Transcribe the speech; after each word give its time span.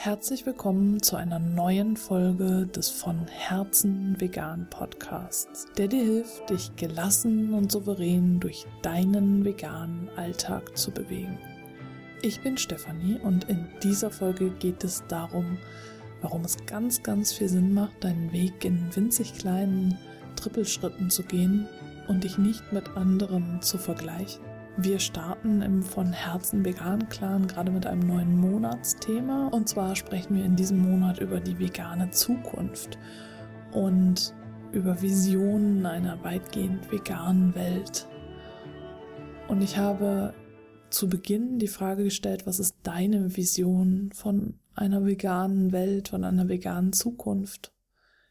herzlich 0.00 0.46
willkommen 0.46 1.02
zu 1.02 1.16
einer 1.16 1.40
neuen 1.40 1.96
Folge 1.96 2.68
des 2.68 2.88
von 2.88 3.26
Herzen 3.26 4.14
vegan 4.20 4.68
Podcasts, 4.70 5.66
der 5.76 5.88
dir 5.88 6.04
hilft, 6.04 6.48
dich 6.50 6.76
gelassen 6.76 7.52
und 7.52 7.72
souverän 7.72 8.38
durch 8.38 8.64
deinen 8.82 9.44
veganen 9.44 10.08
Alltag 10.14 10.78
zu 10.78 10.92
bewegen. 10.92 11.36
Ich 12.22 12.40
bin 12.42 12.56
Stefanie 12.56 13.18
und 13.24 13.48
in 13.48 13.66
dieser 13.82 14.12
Folge 14.12 14.50
geht 14.50 14.84
es 14.84 15.02
darum, 15.08 15.58
warum 16.22 16.44
es 16.44 16.64
ganz, 16.64 17.02
ganz 17.02 17.32
viel 17.32 17.48
Sinn 17.48 17.74
macht, 17.74 18.04
deinen 18.04 18.30
Weg 18.30 18.64
in 18.64 18.94
winzig 18.94 19.34
kleinen 19.34 19.98
Trippelschritten 20.36 21.10
zu 21.10 21.24
gehen 21.24 21.66
und 22.06 22.22
dich 22.22 22.38
nicht 22.38 22.72
mit 22.72 22.88
anderen 22.96 23.60
zu 23.62 23.78
vergleichen. 23.78 24.47
Wir 24.80 25.00
starten 25.00 25.60
im 25.60 25.82
von 25.82 26.12
Herzen 26.12 26.64
vegan 26.64 27.08
Clan 27.08 27.48
gerade 27.48 27.72
mit 27.72 27.84
einem 27.84 28.06
neuen 28.06 28.36
Monatsthema 28.36 29.48
und 29.48 29.68
zwar 29.68 29.96
sprechen 29.96 30.36
wir 30.36 30.44
in 30.44 30.54
diesem 30.54 30.78
Monat 30.78 31.18
über 31.18 31.40
die 31.40 31.58
vegane 31.58 32.10
Zukunft 32.12 32.96
und 33.72 34.32
über 34.70 35.02
Visionen 35.02 35.84
einer 35.84 36.22
weitgehend 36.22 36.92
veganen 36.92 37.56
Welt. 37.56 38.06
Und 39.48 39.62
ich 39.62 39.76
habe 39.76 40.32
zu 40.90 41.08
Beginn 41.08 41.58
die 41.58 41.66
Frage 41.66 42.04
gestellt, 42.04 42.46
was 42.46 42.60
ist 42.60 42.76
deine 42.84 43.36
Vision 43.36 44.12
von 44.14 44.60
einer 44.76 45.04
veganen 45.04 45.72
Welt, 45.72 46.10
von 46.10 46.22
einer 46.22 46.48
veganen 46.48 46.92
Zukunft? 46.92 47.72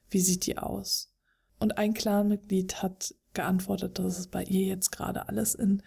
Wie 0.09 0.21
sieht 0.21 0.45
die 0.45 0.57
aus? 0.57 1.11
Und 1.59 1.77
ein 1.77 1.93
Clanmitglied 1.93 2.81
hat 2.81 3.13
geantwortet, 3.33 3.99
dass 3.99 4.17
es 4.17 4.27
bei 4.27 4.43
ihr 4.43 4.65
jetzt 4.65 4.93
gerade 4.93 5.27
alles 5.27 5.53
in 5.53 5.83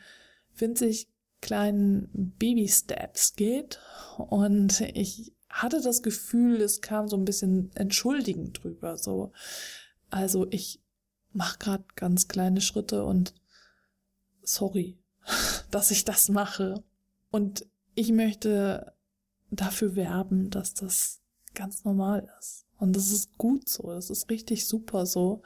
winzig 0.61 1.09
kleinen 1.41 2.35
Baby-Steps 2.39 3.35
geht. 3.37 3.81
Und 4.17 4.81
ich 4.81 5.33
hatte 5.49 5.81
das 5.81 6.03
Gefühl, 6.03 6.61
es 6.61 6.81
kam 6.81 7.09
so 7.09 7.17
ein 7.17 7.25
bisschen 7.25 7.71
entschuldigend 7.75 8.63
drüber. 8.63 8.97
So, 8.97 9.33
also 10.11 10.47
ich 10.51 10.81
mache 11.33 11.59
gerade 11.59 11.85
ganz 11.97 12.29
kleine 12.29 12.61
Schritte 12.61 13.05
und 13.05 13.35
sorry, 14.43 14.99
dass 15.71 15.91
ich 15.91 16.05
das 16.05 16.29
mache. 16.29 16.83
Und 17.31 17.67
ich 17.95 18.13
möchte 18.13 18.95
dafür 19.51 19.97
werben, 19.97 20.51
dass 20.51 20.75
das 20.75 21.21
ganz 21.55 21.85
normal 21.85 22.29
ist. 22.39 22.67
Und 22.79 22.97
das 22.97 23.11
ist 23.11 23.37
gut 23.37 23.69
so, 23.69 23.91
das 23.91 24.09
ist 24.11 24.31
richtig 24.31 24.67
super 24.67 25.05
so, 25.05 25.43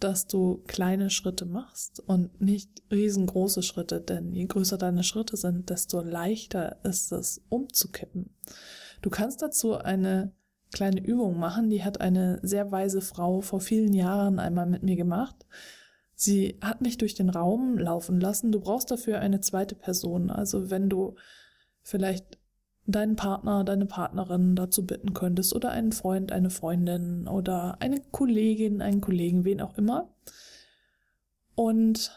dass 0.00 0.26
du 0.26 0.62
kleine 0.66 1.10
Schritte 1.10 1.46
machst 1.46 2.00
und 2.00 2.40
nicht 2.40 2.82
riesengroße 2.90 3.62
Schritte, 3.62 4.00
denn 4.00 4.32
je 4.32 4.46
größer 4.46 4.78
deine 4.78 5.02
Schritte 5.02 5.36
sind, 5.36 5.70
desto 5.70 6.00
leichter 6.00 6.78
ist 6.84 7.12
es 7.12 7.42
umzukippen. 7.48 8.30
Du 9.02 9.10
kannst 9.10 9.42
dazu 9.42 9.76
eine 9.76 10.32
kleine 10.72 11.00
Übung 11.00 11.38
machen, 11.38 11.70
die 11.70 11.84
hat 11.84 12.00
eine 12.00 12.38
sehr 12.42 12.70
weise 12.72 13.00
Frau 13.00 13.40
vor 13.40 13.60
vielen 13.60 13.94
Jahren 13.94 14.38
einmal 14.38 14.66
mit 14.66 14.82
mir 14.82 14.96
gemacht. 14.96 15.46
Sie 16.14 16.58
hat 16.62 16.80
mich 16.80 16.96
durch 16.98 17.14
den 17.14 17.28
Raum 17.28 17.78
laufen 17.78 18.20
lassen. 18.20 18.50
Du 18.50 18.60
brauchst 18.60 18.90
dafür 18.90 19.20
eine 19.20 19.40
zweite 19.40 19.74
Person. 19.74 20.30
Also 20.30 20.70
wenn 20.70 20.88
du 20.88 21.14
vielleicht 21.82 22.38
deinen 22.86 23.16
Partner, 23.16 23.64
deine 23.64 23.86
Partnerin 23.86 24.54
dazu 24.54 24.86
bitten 24.86 25.12
könntest 25.12 25.54
oder 25.54 25.70
einen 25.70 25.92
Freund, 25.92 26.32
eine 26.32 26.50
Freundin 26.50 27.26
oder 27.26 27.80
eine 27.80 28.00
Kollegin, 28.00 28.80
einen 28.80 29.00
Kollegen, 29.00 29.44
wen 29.44 29.60
auch 29.60 29.76
immer. 29.76 30.14
Und 31.54 32.12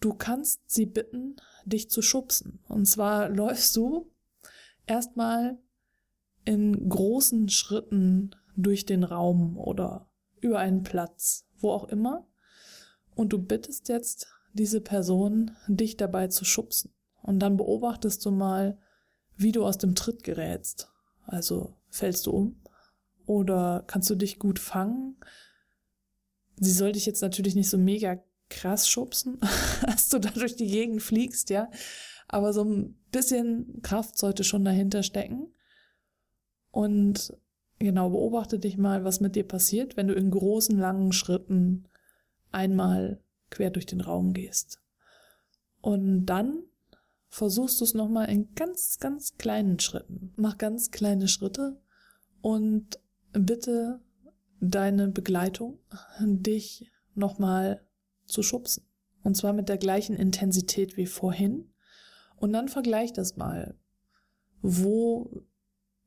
du 0.00 0.14
kannst 0.14 0.62
sie 0.70 0.86
bitten, 0.86 1.36
dich 1.64 1.90
zu 1.90 2.02
schubsen. 2.02 2.60
Und 2.68 2.86
zwar 2.86 3.28
läufst 3.28 3.76
du 3.76 4.10
erstmal 4.86 5.58
in 6.44 6.88
großen 6.88 7.48
Schritten 7.50 8.34
durch 8.56 8.86
den 8.86 9.04
Raum 9.04 9.58
oder 9.58 10.08
über 10.40 10.58
einen 10.58 10.82
Platz, 10.82 11.46
wo 11.58 11.70
auch 11.70 11.84
immer. 11.84 12.26
Und 13.14 13.32
du 13.32 13.38
bittest 13.38 13.88
jetzt 13.88 14.28
diese 14.54 14.80
Person, 14.80 15.50
dich 15.66 15.96
dabei 15.96 16.28
zu 16.28 16.44
schubsen. 16.44 16.92
Und 17.20 17.40
dann 17.40 17.56
beobachtest 17.56 18.24
du 18.24 18.30
mal, 18.30 18.78
wie 19.38 19.52
du 19.52 19.64
aus 19.64 19.78
dem 19.78 19.94
Tritt 19.94 20.24
gerätst. 20.24 20.90
Also 21.26 21.74
fällst 21.88 22.26
du 22.26 22.32
um 22.32 22.60
oder 23.24 23.84
kannst 23.86 24.10
du 24.10 24.14
dich 24.14 24.38
gut 24.38 24.58
fangen? 24.58 25.16
Sie 26.56 26.72
soll 26.72 26.92
dich 26.92 27.06
jetzt 27.06 27.22
natürlich 27.22 27.54
nicht 27.54 27.70
so 27.70 27.78
mega 27.78 28.22
krass 28.50 28.88
schubsen, 28.88 29.38
dass 29.86 30.08
du 30.08 30.18
da 30.18 30.30
durch 30.30 30.56
die 30.56 30.66
Gegend 30.66 31.02
fliegst, 31.02 31.50
ja. 31.50 31.70
Aber 32.26 32.52
so 32.52 32.64
ein 32.64 32.98
bisschen 33.12 33.80
Kraft 33.82 34.18
sollte 34.18 34.44
schon 34.44 34.64
dahinter 34.64 35.02
stecken. 35.02 35.52
Und 36.70 37.34
genau, 37.78 38.10
beobachte 38.10 38.58
dich 38.58 38.76
mal, 38.76 39.04
was 39.04 39.20
mit 39.20 39.36
dir 39.36 39.46
passiert, 39.46 39.96
wenn 39.96 40.08
du 40.08 40.14
in 40.14 40.30
großen, 40.30 40.78
langen 40.78 41.12
Schritten 41.12 41.88
einmal 42.50 43.22
quer 43.50 43.70
durch 43.70 43.86
den 43.86 44.00
Raum 44.00 44.32
gehst. 44.32 44.80
Und 45.80 46.26
dann 46.26 46.64
versuchst 47.28 47.80
du 47.80 47.84
es 47.84 47.94
nochmal 47.94 48.30
in 48.30 48.54
ganz, 48.54 48.98
ganz 48.98 49.36
kleinen 49.36 49.78
Schritten. 49.78 50.32
Mach 50.36 50.58
ganz 50.58 50.90
kleine 50.90 51.28
Schritte 51.28 51.80
und 52.40 52.98
bitte 53.32 54.00
deine 54.60 55.08
Begleitung, 55.08 55.78
dich 56.20 56.90
nochmal 57.14 57.86
zu 58.26 58.42
schubsen. 58.42 58.84
Und 59.22 59.36
zwar 59.36 59.52
mit 59.52 59.68
der 59.68 59.78
gleichen 59.78 60.16
Intensität 60.16 60.96
wie 60.96 61.06
vorhin. 61.06 61.72
Und 62.36 62.52
dann 62.52 62.68
vergleich 62.68 63.12
das 63.12 63.36
mal. 63.36 63.76
Wo 64.62 65.44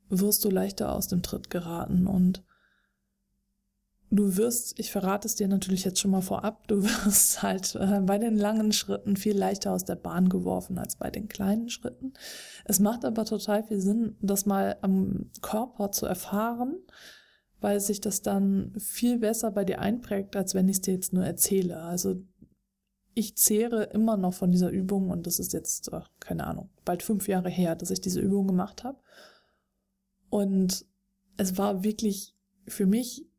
wirst 0.09 0.43
du 0.43 0.49
leichter 0.49 0.93
aus 0.93 1.07
dem 1.07 1.21
Tritt 1.21 1.49
geraten 1.49 2.07
und 2.07 2.43
Du 4.13 4.35
wirst, 4.35 4.77
ich 4.77 4.91
verrate 4.91 5.25
es 5.25 5.35
dir 5.35 5.47
natürlich 5.47 5.85
jetzt 5.85 6.01
schon 6.01 6.11
mal 6.11 6.21
vorab, 6.21 6.67
du 6.67 6.83
wirst 6.83 7.41
halt 7.41 7.75
äh, 7.75 8.01
bei 8.01 8.17
den 8.17 8.35
langen 8.35 8.73
Schritten 8.73 9.15
viel 9.15 9.37
leichter 9.37 9.71
aus 9.71 9.85
der 9.85 9.95
Bahn 9.95 10.27
geworfen 10.27 10.77
als 10.77 10.97
bei 10.97 11.09
den 11.09 11.29
kleinen 11.29 11.69
Schritten. 11.69 12.13
Es 12.65 12.79
macht 12.79 13.05
aber 13.05 13.23
total 13.23 13.63
viel 13.63 13.79
Sinn, 13.79 14.17
das 14.21 14.45
mal 14.45 14.77
am 14.81 15.31
Körper 15.41 15.93
zu 15.93 16.05
erfahren, 16.07 16.75
weil 17.61 17.79
sich 17.79 18.01
das 18.01 18.21
dann 18.21 18.73
viel 18.77 19.17
besser 19.17 19.49
bei 19.49 19.63
dir 19.63 19.79
einprägt, 19.79 20.35
als 20.35 20.55
wenn 20.55 20.67
ich 20.67 20.77
es 20.77 20.81
dir 20.81 20.93
jetzt 20.93 21.13
nur 21.13 21.25
erzähle. 21.25 21.77
Also 21.77 22.21
ich 23.13 23.37
zehre 23.37 23.83
immer 23.83 24.17
noch 24.17 24.33
von 24.33 24.51
dieser 24.51 24.71
Übung 24.71 25.09
und 25.09 25.25
das 25.25 25.39
ist 25.39 25.53
jetzt, 25.53 25.89
keine 26.19 26.47
Ahnung, 26.47 26.69
bald 26.83 27.01
fünf 27.01 27.29
Jahre 27.29 27.49
her, 27.49 27.77
dass 27.77 27.91
ich 27.91 28.01
diese 28.01 28.19
Übung 28.19 28.47
gemacht 28.47 28.83
habe. 28.83 28.99
Und 30.29 30.85
es 31.37 31.57
war 31.57 31.85
wirklich 31.85 32.35
für 32.67 32.85
mich 32.85 33.30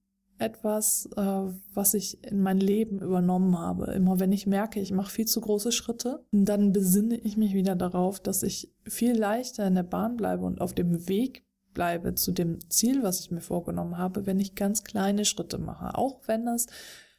etwas, 0.43 1.09
äh, 1.17 1.45
was 1.75 1.95
ich 1.95 2.23
in 2.25 2.43
mein 2.43 2.59
Leben 2.59 3.01
übernommen 3.01 3.59
habe. 3.59 3.93
Immer 3.93 4.21
wenn 4.21 4.33
ich 4.33 4.47
merke, 4.47 4.81
ich 4.81 4.93
mache 4.93 5.11
viel 5.11 5.27
zu 5.27 5.41
große 5.41 5.73
Schritte, 5.73 6.25
dann 6.33 6.73
besinne 6.73 7.17
ich 7.17 7.37
mich 7.37 7.55
wieder 7.55 7.77
darauf, 7.77 8.21
dass 8.21 8.43
ich 8.43 8.73
viel 8.85 9.17
leichter 9.17 9.67
in 9.67 9.75
der 9.75 9.83
Bahn 9.85 10.17
bleibe 10.17 10.45
und 10.45 10.61
auf 10.61 10.75
dem 10.75 11.09
Weg 11.09 11.45
bleibe 11.73 12.15
zu 12.15 12.33
dem 12.33 12.59
Ziel, 12.69 13.03
was 13.03 13.21
ich 13.21 13.31
mir 13.31 13.41
vorgenommen 13.41 13.97
habe, 13.97 14.27
wenn 14.27 14.41
ich 14.41 14.55
ganz 14.55 14.85
kleine 14.85 15.25
Schritte 15.25 15.59
mache. 15.59 15.97
Auch 15.97 16.21
wenn 16.27 16.45
das 16.45 16.67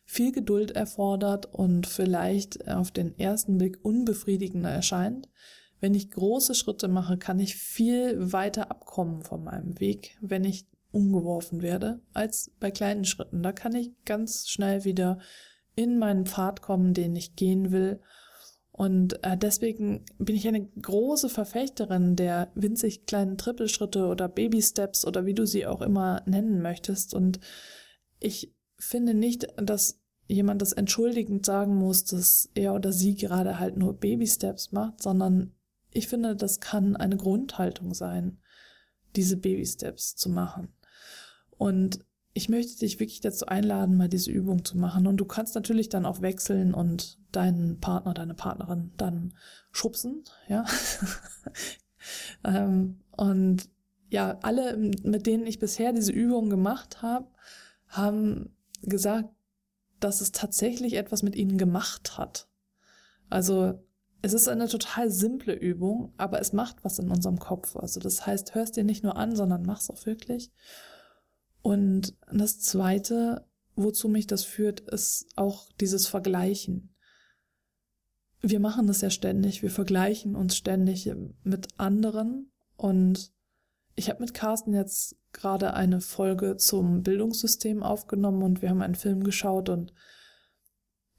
viel 0.05 0.31
Geduld 0.31 0.71
erfordert 0.71 1.45
und 1.53 1.87
vielleicht 1.87 2.67
auf 2.67 2.91
den 2.91 3.17
ersten 3.17 3.57
Blick 3.57 3.79
unbefriedigender 3.83 4.69
erscheint. 4.69 5.29
Wenn 5.79 5.95
ich 5.95 6.11
große 6.11 6.55
Schritte 6.55 6.87
mache, 6.87 7.17
kann 7.17 7.39
ich 7.39 7.55
viel 7.55 8.31
weiter 8.31 8.69
abkommen 8.71 9.23
von 9.23 9.43
meinem 9.43 9.79
Weg, 9.79 10.17
wenn 10.21 10.43
ich 10.43 10.65
umgeworfen 10.93 11.61
werde, 11.61 11.99
als 12.13 12.51
bei 12.59 12.71
kleinen 12.71 13.03
Schritten. 13.03 13.43
Da 13.43 13.51
kann 13.51 13.75
ich 13.75 13.91
ganz 14.05 14.47
schnell 14.47 14.85
wieder 14.85 15.19
in 15.75 15.97
meinen 15.97 16.25
Pfad 16.25 16.61
kommen, 16.61 16.93
den 16.93 17.15
ich 17.15 17.35
gehen 17.35 17.71
will. 17.71 17.99
Und 18.71 19.23
äh, 19.23 19.37
deswegen 19.37 20.05
bin 20.17 20.35
ich 20.35 20.47
eine 20.47 20.65
große 20.65 21.29
Verfechterin 21.29 22.15
der 22.15 22.51
winzig 22.55 23.05
kleinen 23.05 23.37
Trippelschritte 23.37 24.07
oder 24.07 24.27
Baby 24.27 24.61
Steps 24.61 25.05
oder 25.05 25.25
wie 25.25 25.33
du 25.33 25.45
sie 25.45 25.65
auch 25.65 25.81
immer 25.81 26.21
nennen 26.25 26.61
möchtest. 26.61 27.13
Und 27.13 27.39
ich 28.19 28.53
finde 28.77 29.13
nicht, 29.13 29.47
dass 29.57 29.99
jemand 30.27 30.61
das 30.61 30.73
entschuldigend 30.73 31.45
sagen 31.45 31.75
muss, 31.75 32.05
dass 32.05 32.49
er 32.55 32.73
oder 32.73 32.91
sie 32.91 33.15
gerade 33.15 33.59
halt 33.59 33.77
nur 33.77 33.93
Baby 33.93 34.27
Steps 34.27 34.71
macht, 34.71 35.01
sondern 35.01 35.53
ich 35.91 36.07
finde, 36.07 36.35
das 36.35 36.59
kann 36.59 36.95
eine 36.95 37.17
Grundhaltung 37.17 37.93
sein, 37.93 38.39
diese 39.15 39.37
Baby 39.37 39.65
Steps 39.65 40.15
zu 40.15 40.29
machen. 40.29 40.73
Und 41.63 41.99
ich 42.33 42.49
möchte 42.49 42.77
dich 42.77 42.99
wirklich 42.99 43.21
dazu 43.21 43.45
einladen, 43.45 43.95
mal 43.95 44.09
diese 44.09 44.29
Übung 44.29 44.65
zu 44.65 44.77
machen. 44.77 45.07
Und 45.07 45.15
du 45.15 45.23
kannst 45.23 45.55
natürlich 45.55 45.87
dann 45.87 46.05
auch 46.05 46.19
wechseln 46.19 46.73
und 46.73 47.19
deinen 47.31 47.79
Partner, 47.79 48.13
deine 48.13 48.33
Partnerin 48.33 48.91
dann 48.97 49.33
schubsen, 49.71 50.25
ja. 50.49 50.65
ähm, 52.43 52.99
und 53.15 53.69
ja, 54.09 54.39
alle, 54.41 54.75
mit 54.75 55.25
denen 55.25 55.47
ich 55.47 55.57
bisher 55.57 55.93
diese 55.93 56.11
Übung 56.11 56.49
gemacht 56.49 57.01
habe, 57.01 57.27
haben 57.87 58.57
gesagt, 58.81 59.29
dass 60.01 60.19
es 60.19 60.33
tatsächlich 60.33 60.95
etwas 60.95 61.23
mit 61.23 61.37
ihnen 61.37 61.57
gemacht 61.57 62.17
hat. 62.17 62.49
Also 63.29 63.81
es 64.21 64.33
ist 64.33 64.49
eine 64.49 64.67
total 64.67 65.09
simple 65.09 65.53
Übung, 65.53 66.11
aber 66.17 66.41
es 66.41 66.51
macht 66.51 66.83
was 66.83 66.99
in 66.99 67.09
unserem 67.09 67.39
Kopf. 67.39 67.77
Also 67.77 68.01
das 68.01 68.27
heißt, 68.27 68.53
hörst 68.53 68.75
dir 68.75 68.83
nicht 68.83 69.01
nur 69.01 69.15
an, 69.15 69.33
sondern 69.33 69.63
mach's 69.63 69.89
auch 69.89 70.05
wirklich. 70.05 70.51
Und 71.63 72.15
das 72.31 72.59
zweite, 72.59 73.47
wozu 73.75 74.09
mich 74.09 74.27
das 74.27 74.43
führt, 74.43 74.81
ist 74.81 75.25
auch 75.35 75.71
dieses 75.79 76.07
Vergleichen. 76.07 76.93
Wir 78.41 78.59
machen 78.59 78.85
das 78.85 78.99
ja 78.99 79.09
ständig. 79.09 79.63
Wir 79.63 79.71
vergleichen 79.71 80.35
uns 80.35 80.57
ständig 80.57 81.09
mit 81.43 81.67
anderen 81.77 82.51
und 82.75 83.31
ich 83.95 84.09
habe 84.09 84.19
mit 84.19 84.33
Carsten 84.33 84.73
jetzt 84.73 85.15
gerade 85.31 85.73
eine 85.73 86.01
Folge 86.01 86.57
zum 86.57 87.01
Bildungssystem 87.01 87.81
aufgenommen 87.81 88.43
und 88.43 88.61
wir 88.61 88.69
haben 88.69 88.81
einen 88.81 88.95
Film 88.95 89.23
geschaut 89.23 89.69
und 89.69 89.93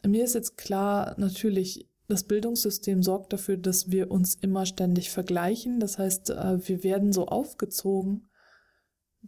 mir 0.06 0.25
ist 0.25 0.35
jetzt 0.35 0.58
klar, 0.58 1.14
natürlich, 1.17 1.88
das 2.06 2.25
Bildungssystem 2.25 3.02
sorgt 3.02 3.32
dafür, 3.32 3.56
dass 3.56 3.91
wir 3.91 4.11
uns 4.11 4.35
immer 4.35 4.67
ständig 4.67 5.08
vergleichen. 5.08 5.81
Das 5.81 5.96
heißt, 5.99 6.29
äh, 6.29 6.69
wir 6.69 6.85
werden 6.85 7.14
so 7.14 7.29
aufgezogen, 7.29 8.29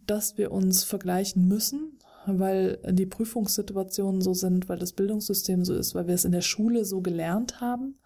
dass 0.05 0.37
wir 0.37 0.51
uns 0.51 0.83
vergleichen 0.83 1.47
müssen, 1.47 1.99
weil 2.25 2.79
die 2.91 3.05
Prüfungssituationen 3.05 4.21
so 4.21 4.33
sind, 4.33 4.69
weil 4.69 4.77
das 4.77 4.93
Bildungssystem 4.93 5.63
so 5.63 5.73
ist, 5.73 5.95
weil 5.95 6.07
wir 6.07 6.15
es 6.15 6.25
in 6.25 6.31
der 6.31 6.41
Schule 6.41 6.85
so 6.85 7.01
gelernt 7.01 7.61
haben. 7.61 7.99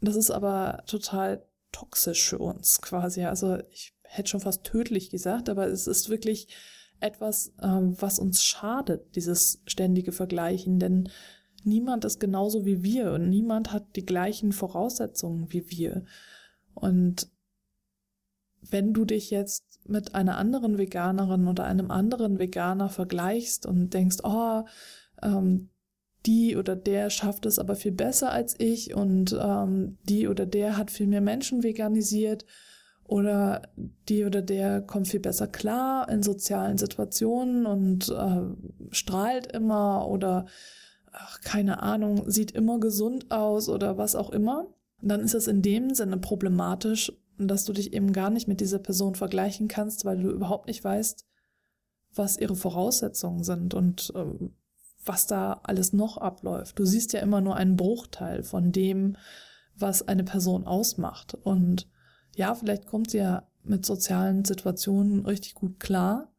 Das 0.00 0.16
ist 0.16 0.30
aber 0.30 0.82
total 0.86 1.44
toxisch 1.72 2.28
für 2.28 2.38
uns 2.38 2.80
quasi. 2.80 3.24
Also 3.24 3.58
ich 3.70 3.94
hätte 4.02 4.30
schon 4.30 4.40
fast 4.40 4.64
tödlich 4.64 5.10
gesagt, 5.10 5.48
aber 5.48 5.68
es 5.68 5.86
ist 5.86 6.08
wirklich 6.08 6.48
etwas, 7.00 7.52
ähm, 7.62 7.94
was 7.98 8.18
uns 8.18 8.44
schadet, 8.44 9.14
dieses 9.14 9.62
ständige 9.66 10.12
Vergleichen, 10.12 10.78
denn 10.78 11.08
niemand 11.64 12.04
ist 12.04 12.20
genauso 12.20 12.64
wie 12.64 12.82
wir 12.82 13.12
und 13.12 13.28
niemand 13.28 13.72
hat 13.72 13.96
die 13.96 14.04
gleichen 14.04 14.52
Voraussetzungen 14.52 15.52
wie 15.52 15.70
wir. 15.70 16.04
Und 16.74 17.28
wenn 18.62 18.92
du 18.92 19.04
dich 19.04 19.30
jetzt 19.30 19.80
mit 19.86 20.14
einer 20.14 20.36
anderen 20.36 20.78
Veganerin 20.78 21.48
oder 21.48 21.64
einem 21.64 21.90
anderen 21.90 22.38
Veganer 22.38 22.88
vergleichst 22.88 23.66
und 23.66 23.94
denkst, 23.94 24.18
oh, 24.22 24.62
ähm, 25.22 25.70
die 26.26 26.56
oder 26.56 26.76
der 26.76 27.10
schafft 27.10 27.46
es 27.46 27.58
aber 27.58 27.74
viel 27.74 27.92
besser 27.92 28.30
als 28.30 28.54
ich 28.58 28.94
und 28.94 29.36
ähm, 29.40 29.96
die 30.04 30.28
oder 30.28 30.44
der 30.44 30.76
hat 30.76 30.90
viel 30.90 31.06
mehr 31.06 31.22
Menschen 31.22 31.62
veganisiert 31.62 32.44
oder 33.04 33.62
die 34.08 34.24
oder 34.24 34.42
der 34.42 34.82
kommt 34.82 35.08
viel 35.08 35.20
besser 35.20 35.46
klar 35.46 36.08
in 36.10 36.22
sozialen 36.22 36.78
Situationen 36.78 37.66
und 37.66 38.10
äh, 38.10 38.94
strahlt 38.94 39.50
immer 39.52 40.06
oder 40.08 40.46
ach, 41.12 41.40
keine 41.40 41.82
Ahnung, 41.82 42.30
sieht 42.30 42.52
immer 42.52 42.78
gesund 42.78 43.30
aus 43.30 43.68
oder 43.68 43.98
was 43.98 44.14
auch 44.14 44.30
immer, 44.30 44.66
dann 45.02 45.20
ist 45.20 45.34
es 45.34 45.48
in 45.48 45.62
dem 45.62 45.94
Sinne 45.94 46.18
problematisch, 46.18 47.12
dass 47.48 47.64
du 47.64 47.72
dich 47.72 47.92
eben 47.92 48.12
gar 48.12 48.30
nicht 48.30 48.48
mit 48.48 48.60
dieser 48.60 48.78
Person 48.78 49.14
vergleichen 49.14 49.68
kannst, 49.68 50.04
weil 50.04 50.22
du 50.22 50.30
überhaupt 50.30 50.66
nicht 50.66 50.82
weißt, 50.82 51.26
was 52.14 52.38
ihre 52.38 52.56
Voraussetzungen 52.56 53.44
sind 53.44 53.74
und 53.74 54.12
äh, 54.14 54.50
was 55.04 55.26
da 55.26 55.60
alles 55.62 55.92
noch 55.92 56.18
abläuft. 56.18 56.78
Du 56.78 56.84
siehst 56.84 57.12
ja 57.12 57.20
immer 57.20 57.40
nur 57.40 57.56
einen 57.56 57.76
Bruchteil 57.76 58.42
von 58.42 58.72
dem, 58.72 59.16
was 59.76 60.06
eine 60.06 60.24
Person 60.24 60.66
ausmacht. 60.66 61.34
Und 61.34 61.88
ja, 62.36 62.54
vielleicht 62.54 62.86
kommt 62.86 63.10
sie 63.10 63.18
ja 63.18 63.48
mit 63.62 63.86
sozialen 63.86 64.44
Situationen 64.44 65.24
richtig 65.24 65.54
gut 65.54 65.80
klar, 65.80 66.32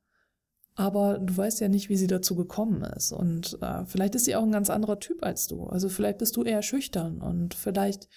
aber 0.75 1.19
du 1.19 1.35
weißt 1.35 1.59
ja 1.59 1.69
nicht, 1.69 1.89
wie 1.89 1.97
sie 1.97 2.07
dazu 2.07 2.35
gekommen 2.35 2.83
ist. 2.83 3.11
Und 3.11 3.57
äh, 3.61 3.85
vielleicht 3.85 4.15
ist 4.15 4.25
sie 4.25 4.35
auch 4.35 4.43
ein 4.43 4.51
ganz 4.51 4.69
anderer 4.69 4.99
Typ 4.99 5.23
als 5.23 5.47
du. 5.47 5.65
Also 5.65 5.89
vielleicht 5.89 6.19
bist 6.19 6.35
du 6.35 6.43
eher 6.43 6.61
schüchtern 6.61 7.21
und 7.21 7.53
vielleicht 7.53 8.07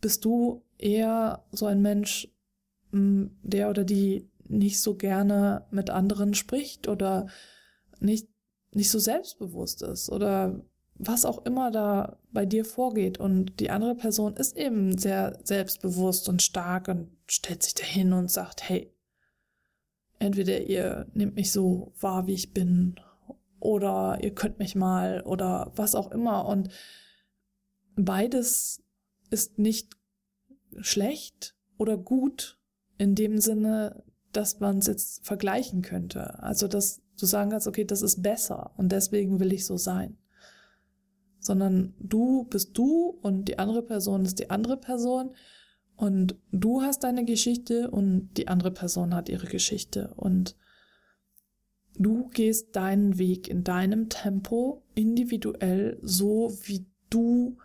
bist 0.00 0.24
du 0.24 0.62
eher 0.78 1.44
so 1.52 1.66
ein 1.66 1.82
Mensch, 1.82 2.28
hm, 2.90 3.36
der 3.42 3.70
oder 3.70 3.84
die 3.84 4.28
nicht 4.48 4.80
so 4.80 4.96
gerne 4.96 5.66
mit 5.70 5.90
anderen 5.90 6.34
spricht 6.34 6.88
oder 6.88 7.28
nicht, 8.00 8.28
nicht 8.72 8.90
so 8.90 8.98
selbstbewusst 8.98 9.82
ist 9.82 10.10
oder 10.10 10.60
was 10.94 11.24
auch 11.24 11.44
immer 11.46 11.70
da 11.70 12.18
bei 12.30 12.44
dir 12.44 12.64
vorgeht. 12.64 13.18
Und 13.18 13.58
die 13.60 13.70
andere 13.70 13.94
Person 13.94 14.36
ist 14.36 14.56
eben 14.56 14.98
sehr 14.98 15.38
selbstbewusst 15.44 16.28
und 16.28 16.42
stark 16.42 16.88
und 16.88 17.10
stellt 17.26 17.62
sich 17.62 17.74
dahin 17.74 18.12
und 18.12 18.30
sagt, 18.30 18.68
hey, 18.68 18.92
entweder 20.18 20.60
ihr 20.60 21.06
nehmt 21.14 21.36
mich 21.36 21.52
so 21.52 21.94
wahr, 21.98 22.26
wie 22.26 22.34
ich 22.34 22.52
bin, 22.52 23.00
oder 23.60 24.18
ihr 24.22 24.34
könnt 24.34 24.58
mich 24.58 24.74
mal, 24.74 25.22
oder 25.22 25.72
was 25.74 25.94
auch 25.94 26.10
immer. 26.10 26.46
Und 26.46 26.70
beides 27.96 28.82
ist 29.30 29.58
nicht 29.58 29.96
schlecht 30.80 31.54
oder 31.78 31.96
gut 31.96 32.58
in 32.98 33.14
dem 33.14 33.38
Sinne, 33.38 34.04
dass 34.32 34.60
man 34.60 34.78
es 34.78 34.86
jetzt 34.86 35.24
vergleichen 35.24 35.82
könnte. 35.82 36.42
Also, 36.42 36.68
dass 36.68 37.02
du 37.18 37.26
sagen 37.26 37.50
kannst, 37.50 37.66
okay, 37.66 37.84
das 37.84 38.02
ist 38.02 38.22
besser 38.22 38.72
und 38.76 38.92
deswegen 38.92 39.40
will 39.40 39.52
ich 39.52 39.66
so 39.66 39.76
sein. 39.76 40.18
Sondern 41.38 41.94
du 41.98 42.44
bist 42.44 42.76
du 42.76 43.18
und 43.22 43.46
die 43.46 43.58
andere 43.58 43.82
Person 43.82 44.24
ist 44.24 44.38
die 44.38 44.50
andere 44.50 44.76
Person 44.76 45.34
und 45.96 46.36
du 46.50 46.82
hast 46.82 47.04
deine 47.04 47.24
Geschichte 47.24 47.90
und 47.90 48.30
die 48.36 48.48
andere 48.48 48.70
Person 48.70 49.14
hat 49.14 49.28
ihre 49.28 49.46
Geschichte. 49.46 50.12
Und 50.16 50.56
du 51.94 52.28
gehst 52.28 52.76
deinen 52.76 53.18
Weg 53.18 53.48
in 53.48 53.64
deinem 53.64 54.08
Tempo, 54.08 54.82
individuell, 54.94 55.98
so 56.02 56.56
wie 56.62 56.86
du 57.10 57.58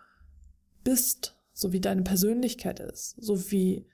bist, 0.84 1.35
so 1.56 1.72
wie 1.72 1.80
deine 1.80 2.02
Persönlichkeit 2.02 2.80
ist, 2.80 3.16
so 3.18 3.50
wie 3.50 3.86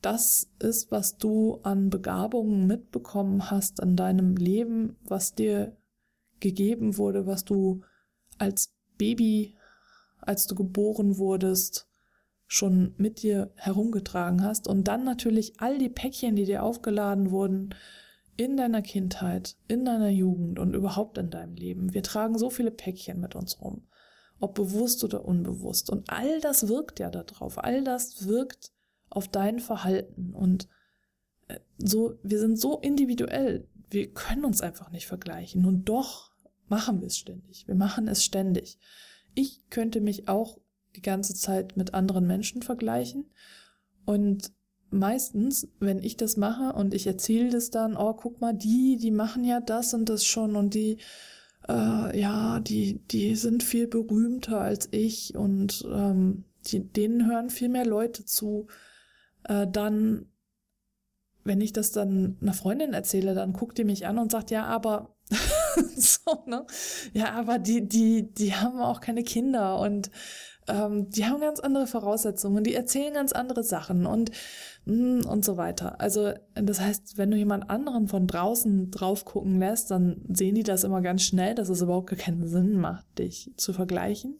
das 0.00 0.50
ist, 0.60 0.90
was 0.90 1.18
du 1.18 1.60
an 1.62 1.90
Begabungen 1.90 2.66
mitbekommen 2.66 3.50
hast 3.50 3.82
an 3.82 3.96
deinem 3.96 4.34
Leben, 4.36 4.96
was 5.02 5.34
dir 5.34 5.76
gegeben 6.40 6.96
wurde, 6.96 7.26
was 7.26 7.44
du 7.44 7.82
als 8.38 8.72
Baby, 8.96 9.56
als 10.22 10.46
du 10.46 10.54
geboren 10.54 11.18
wurdest, 11.18 11.86
schon 12.46 12.94
mit 12.96 13.22
dir 13.22 13.52
herumgetragen 13.56 14.42
hast 14.42 14.66
und 14.66 14.88
dann 14.88 15.04
natürlich 15.04 15.60
all 15.60 15.76
die 15.76 15.90
Päckchen, 15.90 16.34
die 16.34 16.46
dir 16.46 16.62
aufgeladen 16.62 17.30
wurden 17.30 17.74
in 18.38 18.56
deiner 18.56 18.80
Kindheit, 18.80 19.58
in 19.68 19.84
deiner 19.84 20.08
Jugend 20.08 20.58
und 20.58 20.72
überhaupt 20.72 21.18
in 21.18 21.28
deinem 21.28 21.56
Leben. 21.56 21.92
Wir 21.92 22.02
tragen 22.02 22.38
so 22.38 22.48
viele 22.48 22.70
Päckchen 22.70 23.20
mit 23.20 23.36
uns 23.36 23.60
rum, 23.60 23.82
ob 24.40 24.54
bewusst 24.54 25.04
oder 25.04 25.24
unbewusst. 25.24 25.90
Und 25.90 26.10
all 26.10 26.40
das 26.40 26.68
wirkt 26.68 26.98
ja 26.98 27.10
darauf. 27.10 27.62
All 27.62 27.84
das 27.84 28.26
wirkt 28.26 28.72
auf 29.10 29.28
dein 29.28 29.60
Verhalten. 29.60 30.34
Und 30.34 30.68
äh, 31.48 31.60
so, 31.78 32.18
wir 32.22 32.38
sind 32.38 32.58
so 32.58 32.78
individuell. 32.80 33.68
Wir 33.90 34.12
können 34.12 34.44
uns 34.44 34.62
einfach 34.62 34.90
nicht 34.90 35.06
vergleichen. 35.06 35.66
Und 35.66 35.84
doch 35.88 36.32
machen 36.68 37.00
wir 37.00 37.08
es 37.08 37.18
ständig. 37.18 37.66
Wir 37.68 37.74
machen 37.74 38.08
es 38.08 38.24
ständig. 38.24 38.78
Ich 39.34 39.68
könnte 39.68 40.00
mich 40.00 40.28
auch 40.28 40.58
die 40.96 41.02
ganze 41.02 41.34
Zeit 41.34 41.76
mit 41.76 41.94
anderen 41.94 42.26
Menschen 42.26 42.62
vergleichen. 42.62 43.30
Und 44.06 44.52
meistens, 44.90 45.68
wenn 45.78 46.02
ich 46.02 46.16
das 46.16 46.36
mache 46.36 46.72
und 46.72 46.94
ich 46.94 47.06
erzähle 47.06 47.50
das 47.50 47.70
dann, 47.70 47.96
oh, 47.96 48.14
guck 48.14 48.40
mal, 48.40 48.54
die, 48.54 48.96
die 48.96 49.10
machen 49.10 49.44
ja 49.44 49.60
das 49.60 49.94
und 49.94 50.08
das 50.08 50.24
schon 50.24 50.56
und 50.56 50.74
die, 50.74 50.98
äh, 51.70 52.18
ja, 52.18 52.60
die, 52.60 53.00
die 53.08 53.36
sind 53.36 53.62
viel 53.62 53.86
berühmter 53.86 54.60
als 54.60 54.88
ich 54.90 55.36
und 55.36 55.86
ähm, 55.90 56.44
die, 56.66 56.80
denen 56.80 57.26
hören 57.26 57.50
viel 57.50 57.68
mehr 57.68 57.86
Leute 57.86 58.24
zu, 58.24 58.66
äh, 59.44 59.66
dann, 59.70 60.26
wenn 61.44 61.60
ich 61.60 61.72
das 61.72 61.92
dann 61.92 62.36
einer 62.40 62.54
Freundin 62.54 62.92
erzähle, 62.92 63.34
dann 63.34 63.52
guckt 63.52 63.78
die 63.78 63.84
mich 63.84 64.06
an 64.06 64.18
und 64.18 64.32
sagt, 64.32 64.50
ja, 64.50 64.64
aber 64.64 65.16
so, 65.96 66.42
ne? 66.46 66.66
Ja, 67.12 67.32
aber 67.34 67.58
die, 67.58 67.86
die, 67.86 68.34
die 68.34 68.54
haben 68.54 68.80
auch 68.80 69.00
keine 69.00 69.22
Kinder 69.22 69.78
und 69.78 70.10
ähm, 70.70 71.10
die 71.10 71.24
haben 71.24 71.40
ganz 71.40 71.60
andere 71.60 71.86
Voraussetzungen, 71.86 72.64
die 72.64 72.74
erzählen 72.74 73.14
ganz 73.14 73.32
andere 73.32 73.62
Sachen 73.62 74.06
und 74.06 74.30
mm, 74.86 75.26
und 75.26 75.44
so 75.44 75.56
weiter. 75.56 76.00
Also 76.00 76.32
das 76.54 76.80
heißt, 76.80 77.18
wenn 77.18 77.30
du 77.30 77.36
jemand 77.36 77.68
anderen 77.70 78.08
von 78.08 78.26
draußen 78.26 78.90
drauf 78.90 79.24
gucken 79.24 79.58
lässt, 79.58 79.90
dann 79.90 80.22
sehen 80.28 80.54
die 80.54 80.62
das 80.62 80.84
immer 80.84 81.02
ganz 81.02 81.22
schnell, 81.22 81.54
dass 81.54 81.68
es 81.68 81.82
überhaupt 81.82 82.16
keinen 82.16 82.46
Sinn 82.48 82.74
macht, 82.80 83.06
dich 83.18 83.52
zu 83.56 83.72
vergleichen. 83.72 84.36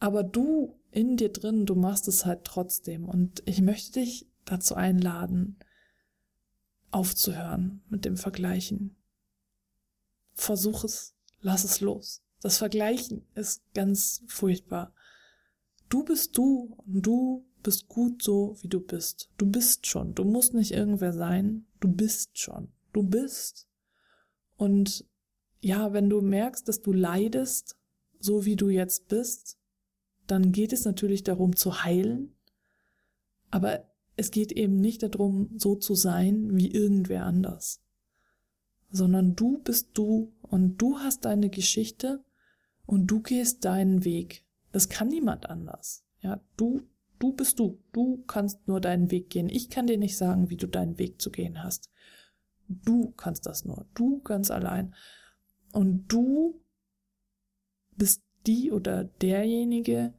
Aber 0.00 0.22
du 0.22 0.78
in 0.90 1.16
dir 1.16 1.32
drin, 1.32 1.66
du 1.66 1.74
machst 1.74 2.06
es 2.08 2.24
halt 2.24 2.44
trotzdem. 2.44 3.08
Und 3.08 3.42
ich 3.46 3.60
möchte 3.60 4.00
dich 4.00 4.28
dazu 4.44 4.74
einladen, 4.76 5.58
aufzuhören 6.90 7.82
mit 7.88 8.04
dem 8.04 8.16
Vergleichen. 8.16 8.96
Versuch 10.34 10.84
es, 10.84 11.14
lass 11.40 11.64
es 11.64 11.80
los. 11.80 12.22
Das 12.40 12.58
Vergleichen 12.58 13.26
ist 13.34 13.62
ganz 13.74 14.22
furchtbar. 14.28 14.93
Du 15.94 16.02
bist 16.02 16.36
du 16.36 16.76
und 16.86 17.02
du 17.06 17.46
bist 17.62 17.86
gut 17.86 18.20
so, 18.20 18.56
wie 18.60 18.66
du 18.66 18.80
bist. 18.80 19.30
Du 19.38 19.46
bist 19.46 19.86
schon. 19.86 20.12
Du 20.12 20.24
musst 20.24 20.52
nicht 20.52 20.72
irgendwer 20.72 21.12
sein. 21.12 21.66
Du 21.78 21.86
bist 21.86 22.36
schon. 22.36 22.72
Du 22.92 23.04
bist. 23.04 23.68
Und 24.56 25.06
ja, 25.60 25.92
wenn 25.92 26.10
du 26.10 26.20
merkst, 26.20 26.66
dass 26.66 26.82
du 26.82 26.92
leidest, 26.92 27.76
so 28.18 28.44
wie 28.44 28.56
du 28.56 28.70
jetzt 28.70 29.06
bist, 29.06 29.56
dann 30.26 30.50
geht 30.50 30.72
es 30.72 30.84
natürlich 30.84 31.22
darum 31.22 31.54
zu 31.54 31.84
heilen, 31.84 32.34
aber 33.52 33.88
es 34.16 34.32
geht 34.32 34.50
eben 34.50 34.80
nicht 34.80 35.04
darum, 35.04 35.50
so 35.56 35.76
zu 35.76 35.94
sein 35.94 36.56
wie 36.56 36.72
irgendwer 36.72 37.24
anders, 37.24 37.80
sondern 38.90 39.36
du 39.36 39.58
bist 39.58 39.90
du 39.94 40.32
und 40.42 40.76
du 40.78 40.98
hast 40.98 41.24
deine 41.24 41.50
Geschichte 41.50 42.24
und 42.84 43.06
du 43.06 43.20
gehst 43.22 43.64
deinen 43.64 44.04
Weg. 44.04 44.44
Das 44.74 44.88
kann 44.88 45.06
niemand 45.06 45.48
anders. 45.48 46.04
Ja, 46.18 46.40
du, 46.56 46.82
du 47.20 47.32
bist 47.32 47.60
du. 47.60 47.80
Du 47.92 48.24
kannst 48.26 48.66
nur 48.66 48.80
deinen 48.80 49.12
Weg 49.12 49.30
gehen. 49.30 49.48
Ich 49.48 49.70
kann 49.70 49.86
dir 49.86 49.98
nicht 49.98 50.16
sagen, 50.16 50.50
wie 50.50 50.56
du 50.56 50.66
deinen 50.66 50.98
Weg 50.98 51.22
zu 51.22 51.30
gehen 51.30 51.62
hast. 51.62 51.92
Du 52.66 53.12
kannst 53.12 53.46
das 53.46 53.64
nur. 53.64 53.86
Du 53.94 54.20
ganz 54.22 54.50
allein. 54.50 54.92
Und 55.70 56.08
du 56.08 56.60
bist 57.92 58.24
die 58.48 58.72
oder 58.72 59.04
derjenige, 59.04 60.12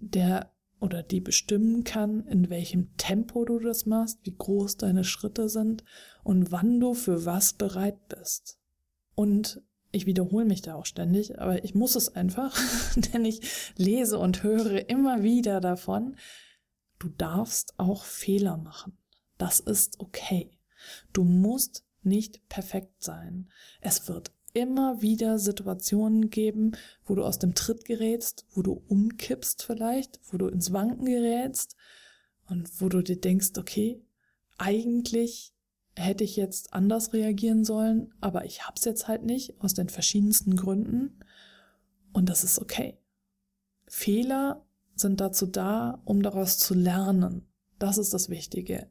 der 0.00 0.50
oder 0.80 1.02
die 1.02 1.20
bestimmen 1.20 1.84
kann, 1.84 2.26
in 2.28 2.48
welchem 2.48 2.96
Tempo 2.96 3.44
du 3.44 3.58
das 3.58 3.84
machst, 3.84 4.20
wie 4.22 4.34
groß 4.38 4.78
deine 4.78 5.04
Schritte 5.04 5.50
sind 5.50 5.84
und 6.24 6.50
wann 6.50 6.80
du 6.80 6.94
für 6.94 7.26
was 7.26 7.52
bereit 7.52 8.08
bist. 8.08 8.58
Und 9.14 9.60
ich 9.90 10.06
wiederhole 10.06 10.44
mich 10.44 10.62
da 10.62 10.74
auch 10.74 10.86
ständig, 10.86 11.38
aber 11.40 11.64
ich 11.64 11.74
muss 11.74 11.96
es 11.96 12.14
einfach, 12.14 12.58
denn 13.12 13.24
ich 13.24 13.40
lese 13.76 14.18
und 14.18 14.42
höre 14.42 14.88
immer 14.88 15.22
wieder 15.22 15.60
davon, 15.60 16.16
du 16.98 17.08
darfst 17.08 17.78
auch 17.78 18.04
Fehler 18.04 18.56
machen. 18.56 18.98
Das 19.38 19.60
ist 19.60 20.00
okay. 20.00 20.50
Du 21.12 21.24
musst 21.24 21.84
nicht 22.02 22.46
perfekt 22.48 23.02
sein. 23.02 23.48
Es 23.80 24.08
wird 24.08 24.32
immer 24.52 25.02
wieder 25.02 25.38
Situationen 25.38 26.30
geben, 26.30 26.72
wo 27.04 27.14
du 27.14 27.24
aus 27.24 27.38
dem 27.38 27.54
Tritt 27.54 27.84
gerätst, 27.84 28.46
wo 28.54 28.62
du 28.62 28.82
umkippst 28.88 29.62
vielleicht, 29.62 30.20
wo 30.30 30.38
du 30.38 30.48
ins 30.48 30.72
Wanken 30.72 31.04
gerätst 31.04 31.76
und 32.48 32.80
wo 32.80 32.88
du 32.88 33.02
dir 33.02 33.20
denkst, 33.20 33.52
okay, 33.58 34.02
eigentlich 34.56 35.52
hätte 35.98 36.24
ich 36.24 36.36
jetzt 36.36 36.72
anders 36.72 37.12
reagieren 37.12 37.64
sollen, 37.64 38.12
aber 38.20 38.44
ich 38.44 38.66
hab's 38.66 38.84
jetzt 38.84 39.08
halt 39.08 39.24
nicht 39.24 39.60
aus 39.60 39.74
den 39.74 39.88
verschiedensten 39.88 40.56
Gründen 40.56 41.20
und 42.12 42.28
das 42.28 42.44
ist 42.44 42.58
okay. 42.60 42.98
Fehler 43.86 44.66
sind 44.94 45.20
dazu 45.20 45.46
da, 45.46 46.02
um 46.04 46.22
daraus 46.22 46.58
zu 46.58 46.74
lernen. 46.74 47.48
Das 47.78 47.98
ist 47.98 48.12
das 48.12 48.28
Wichtige. 48.28 48.90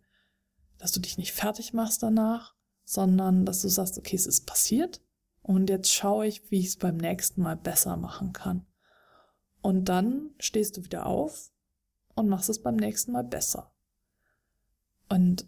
Dass 0.78 0.92
du 0.92 1.00
dich 1.00 1.18
nicht 1.18 1.34
fertig 1.34 1.74
machst 1.74 2.04
danach, 2.04 2.56
sondern 2.86 3.46
dass 3.46 3.62
du 3.62 3.68
sagst, 3.68 3.98
okay, 3.98 4.16
es 4.16 4.26
ist 4.26 4.46
passiert 4.46 5.02
und 5.42 5.70
jetzt 5.70 5.94
schaue 5.94 6.28
ich, 6.28 6.50
wie 6.52 6.60
ich 6.60 6.68
es 6.68 6.78
beim 6.78 6.98
nächsten 6.98 7.42
Mal 7.42 7.58
besser 7.58 7.98
machen 7.98 8.34
kann. 8.34 8.66
Und 9.62 9.86
dann 9.86 10.32
stehst 10.40 10.78
du 10.78 10.86
wieder 10.86 11.06
auf 11.06 11.52
und 12.16 12.30
machst 12.30 12.50
es 12.50 12.62
beim 12.62 12.76
nächsten 12.76 13.12
Mal 13.12 13.24
besser. 13.24 13.74
Und 15.10 15.48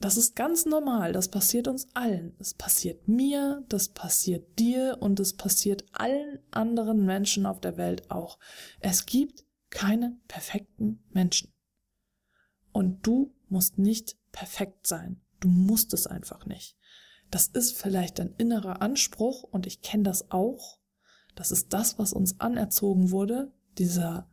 das 0.00 0.16
ist 0.16 0.36
ganz 0.36 0.66
normal, 0.66 1.12
das 1.12 1.28
passiert 1.28 1.68
uns 1.68 1.88
allen. 1.94 2.36
Es 2.38 2.54
passiert 2.54 3.08
mir, 3.08 3.64
das 3.68 3.88
passiert 3.88 4.58
dir 4.58 4.98
und 5.00 5.18
es 5.20 5.34
passiert 5.34 5.84
allen 5.92 6.38
anderen 6.50 7.06
Menschen 7.06 7.46
auf 7.46 7.60
der 7.60 7.76
Welt 7.76 8.10
auch. 8.10 8.38
Es 8.80 9.06
gibt 9.06 9.44
keine 9.70 10.18
perfekten 10.28 11.02
Menschen. 11.10 11.52
Und 12.72 13.06
du 13.06 13.34
musst 13.48 13.78
nicht 13.78 14.16
perfekt 14.32 14.86
sein. 14.86 15.22
Du 15.40 15.48
musst 15.48 15.94
es 15.94 16.06
einfach 16.06 16.44
nicht. 16.46 16.76
Das 17.30 17.46
ist 17.48 17.76
vielleicht 17.76 18.20
ein 18.20 18.34
innerer 18.36 18.82
Anspruch 18.82 19.42
und 19.42 19.66
ich 19.66 19.80
kenne 19.80 20.04
das 20.04 20.30
auch. 20.30 20.78
Das 21.34 21.50
ist 21.50 21.72
das, 21.72 21.98
was 21.98 22.12
uns 22.12 22.38
anerzogen 22.40 23.10
wurde, 23.10 23.52
dieser 23.78 24.30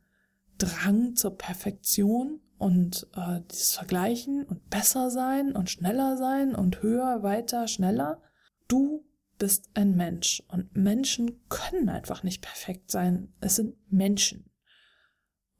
Drang 0.58 1.15
zur 1.15 1.38
Perfektion 1.38 2.41
und 2.58 3.08
äh, 3.15 3.41
dieses 3.51 3.74
Vergleichen 3.74 4.43
und 4.43 4.62
besser 4.74 5.12
sein 5.12 5.51
und 5.56 5.70
schneller 5.70 6.18
sein 6.18 6.56
und 6.56 6.82
höher, 6.82 7.22
weiter, 7.22 7.68
schneller. 7.68 8.20
Du 8.68 9.06
bist 9.38 9.70
ein 9.75 9.96
Mensch 9.96 10.42
und 10.48 10.75
Menschen 10.75 11.48
können 11.48 11.89
einfach 11.89 12.24
nicht 12.24 12.42
perfekt 12.42 12.89
sein. 12.89 13.32
Es 13.39 13.56
sind 13.56 13.75
Menschen. 13.92 14.50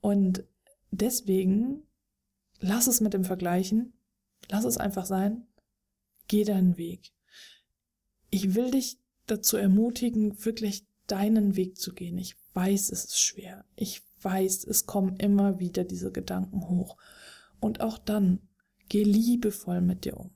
Und 0.02 0.46
deswegen 0.90 1.84
lass 2.60 2.88
es 2.88 3.02
mit 3.02 3.14
dem 3.14 3.24
Vergleichen, 3.24 3.94
lass 4.50 4.66
es 4.66 4.78
einfach 4.78 5.06
sein, 5.06 5.46
geh 6.28 6.44
deinen 6.44 6.78
Weg. 6.78 7.14
Ich 8.32 8.56
will 8.56 8.72
dich 8.72 9.00
dazu 9.28 9.58
ermutigen, 9.58 10.44
wirklich 10.44 10.88
deinen 11.06 11.56
Weg 11.56 11.78
zu 11.78 11.94
gehen. 11.94 12.18
Ich 12.18 12.36
weiß, 12.56 12.90
es 12.90 13.06
ist 13.06 13.22
schwer. 13.22 13.64
Ich 13.76 14.02
weiß, 14.24 14.64
es 14.64 14.88
kommen 14.88 15.18
immer 15.18 15.60
wieder 15.60 15.84
diese 15.84 16.12
Gedanken 16.12 16.68
hoch. 16.68 16.98
Und 17.60 17.82
auch 17.82 18.00
dann, 18.00 18.50
geh 18.90 19.04
liebevoll 19.04 19.82
mit 19.82 20.06
dir 20.06 20.18
um. 20.18 20.32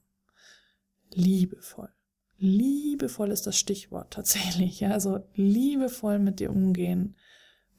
Liebevoll. 1.13 1.89
Liebevoll 2.38 3.32
ist 3.32 3.48
das 3.48 3.58
Stichwort 3.58 4.13
tatsächlich. 4.13 4.86
Also 4.86 5.27
liebevoll 5.34 6.20
mit 6.20 6.39
dir 6.39 6.51
umgehen. 6.51 7.16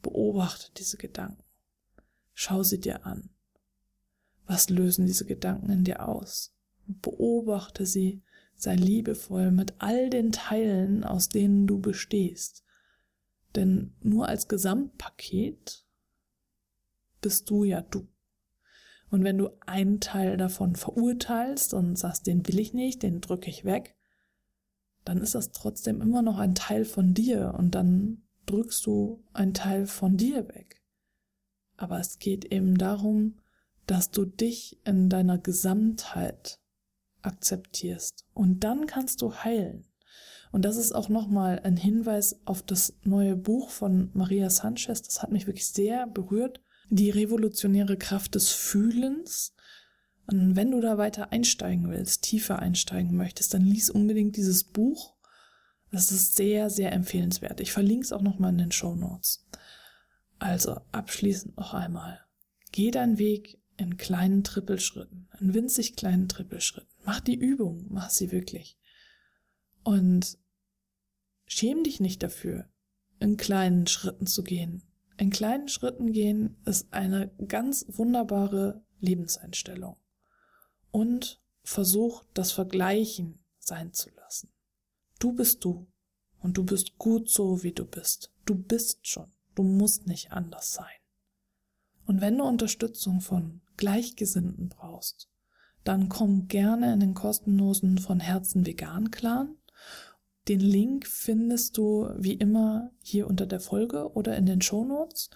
Beobachte 0.01 0.71
diese 0.77 0.97
Gedanken. 0.97 1.43
Schau 2.33 2.63
sie 2.63 2.79
dir 2.79 3.05
an. 3.05 3.29
Was 4.45 4.69
lösen 4.69 5.05
diese 5.05 5.25
Gedanken 5.25 5.69
in 5.69 5.83
dir 5.83 6.07
aus? 6.07 6.55
Beobachte 6.87 7.85
sie, 7.85 8.23
sei 8.55 8.75
liebevoll 8.75 9.51
mit 9.51 9.75
all 9.77 10.09
den 10.09 10.31
Teilen, 10.31 11.03
aus 11.03 11.29
denen 11.29 11.67
du 11.67 11.79
bestehst. 11.79 12.63
Denn 13.55 13.93
nur 14.01 14.27
als 14.27 14.47
Gesamtpaket 14.47 15.85
bist 17.21 17.49
du 17.49 17.63
ja 17.63 17.81
du. 17.81 18.07
Und 19.09 19.23
wenn 19.23 19.37
du 19.37 19.49
einen 19.65 19.99
Teil 19.99 20.37
davon 20.37 20.75
verurteilst 20.75 21.73
und 21.73 21.97
sagst, 21.97 22.27
den 22.27 22.47
will 22.47 22.59
ich 22.59 22.73
nicht, 22.73 23.01
den 23.03 23.21
drücke 23.21 23.49
ich 23.49 23.65
weg, 23.65 23.95
dann 25.03 25.19
ist 25.19 25.35
das 25.35 25.51
trotzdem 25.51 26.01
immer 26.01 26.21
noch 26.21 26.37
ein 26.37 26.55
Teil 26.55 26.85
von 26.85 27.13
dir 27.13 27.55
und 27.57 27.73
dann 27.73 28.21
drückst 28.45 28.85
du 28.85 29.23
einen 29.33 29.53
Teil 29.53 29.87
von 29.87 30.17
dir 30.17 30.47
weg. 30.49 30.83
Aber 31.77 31.99
es 31.99 32.19
geht 32.19 32.45
eben 32.45 32.77
darum, 32.77 33.39
dass 33.87 34.11
du 34.11 34.25
dich 34.25 34.79
in 34.85 35.09
deiner 35.09 35.37
Gesamtheit 35.37 36.59
akzeptierst 37.21 38.25
und 38.33 38.63
dann 38.63 38.85
kannst 38.85 39.21
du 39.21 39.33
heilen. 39.33 39.87
Und 40.51 40.65
das 40.65 40.77
ist 40.77 40.93
auch 40.93 41.09
nochmal 41.09 41.59
ein 41.63 41.77
Hinweis 41.77 42.39
auf 42.45 42.61
das 42.63 42.93
neue 43.03 43.35
Buch 43.35 43.69
von 43.69 44.09
Maria 44.13 44.49
Sanchez. 44.49 45.01
Das 45.03 45.21
hat 45.21 45.31
mich 45.31 45.47
wirklich 45.47 45.67
sehr 45.67 46.07
berührt 46.07 46.61
die 46.89 47.09
revolutionäre 47.09 47.97
Kraft 47.97 48.35
des 48.35 48.49
Fühlens. 48.51 49.53
Und 50.27 50.55
wenn 50.55 50.71
du 50.71 50.81
da 50.81 50.97
weiter 50.97 51.31
einsteigen 51.31 51.89
willst, 51.89 52.23
tiefer 52.23 52.59
einsteigen 52.59 53.15
möchtest, 53.15 53.53
dann 53.53 53.61
lies 53.61 53.89
unbedingt 53.89 54.35
dieses 54.35 54.63
Buch. 54.63 55.15
Das 55.91 56.11
ist 56.11 56.35
sehr, 56.35 56.69
sehr 56.69 56.91
empfehlenswert. 56.91 57.61
Ich 57.61 57.71
verlinke 57.71 58.05
es 58.05 58.11
auch 58.11 58.21
nochmal 58.21 58.51
in 58.51 58.59
den 58.59 58.71
Show 58.71 58.95
Notes. 58.95 59.45
Also 60.37 60.79
abschließend 60.91 61.57
noch 61.57 61.73
einmal. 61.73 62.19
Geh 62.71 62.91
deinen 62.91 63.17
Weg 63.17 63.59
in 63.77 63.97
kleinen 63.97 64.43
Trippelschritten, 64.43 65.29
in 65.39 65.53
winzig 65.53 65.95
kleinen 65.95 66.27
Trippelschritten. 66.27 66.89
Mach 67.05 67.19
die 67.21 67.35
Übung, 67.35 67.85
mach 67.89 68.09
sie 68.09 68.31
wirklich. 68.31 68.77
Und 69.83 70.37
schäm 71.47 71.83
dich 71.83 71.99
nicht 71.99 72.21
dafür, 72.21 72.69
in 73.19 73.37
kleinen 73.37 73.87
Schritten 73.87 74.27
zu 74.27 74.43
gehen, 74.43 74.83
in 75.19 75.31
kleinen 75.31 75.67
Schritten 75.67 76.13
gehen 76.13 76.55
ist 76.63 76.93
eine 76.93 77.29
ganz 77.47 77.85
wunderbare 77.89 78.81
Lebenseinstellung. 79.01 79.97
Und 80.91 81.41
versuch 81.61 82.23
das 82.33 82.53
Vergleichen 82.53 83.37
sein 83.59 83.91
zu 83.91 84.09
lassen. 84.11 84.49
Du 85.19 85.33
bist 85.33 85.65
du 85.65 85.87
und 86.39 86.57
du 86.57 86.63
bist 86.63 86.97
gut 86.97 87.29
so, 87.29 87.63
wie 87.63 87.73
du 87.73 87.85
bist. 87.85 88.31
Du 88.45 88.55
bist 88.55 89.05
schon. 89.05 89.29
Du 89.55 89.63
musst 89.63 90.07
nicht 90.07 90.31
anders 90.31 90.73
sein. 90.73 90.85
Und 92.05 92.21
wenn 92.21 92.37
du 92.37 92.45
Unterstützung 92.45 93.19
von 93.19 93.61
Gleichgesinnten 93.75 94.69
brauchst, 94.69 95.29
dann 95.83 96.07
komm 96.07 96.47
gerne 96.47 96.93
in 96.93 97.01
den 97.01 97.13
kostenlosen 97.13 97.97
von 97.97 98.21
Herzen 98.21 98.65
vegan 98.65 99.11
Clan 99.11 99.57
den 100.49 100.59
Link 100.59 101.07
findest 101.07 101.77
du 101.77 102.09
wie 102.17 102.33
immer 102.33 102.91
hier 103.03 103.27
unter 103.27 103.45
der 103.45 103.59
Folge 103.59 104.11
oder 104.13 104.35
in 104.35 104.47
den 104.47 104.61
Shownotes 104.61 105.29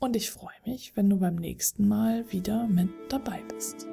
und 0.00 0.16
ich 0.16 0.30
freue 0.30 0.56
mich, 0.66 0.96
wenn 0.96 1.08
du 1.08 1.18
beim 1.18 1.36
nächsten 1.36 1.86
Mal 1.86 2.30
wieder 2.32 2.66
mit 2.66 2.90
dabei 3.08 3.42
bist. 3.48 3.86